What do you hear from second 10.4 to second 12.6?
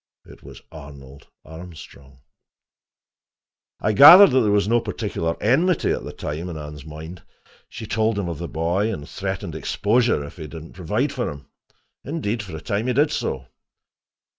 did not provide for him. Indeed, for